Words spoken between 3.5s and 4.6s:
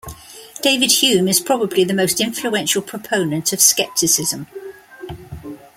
of skepticism.